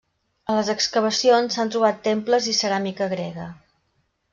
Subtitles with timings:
[0.53, 3.51] A les excavacions s'han trobat temples i ceràmica grega.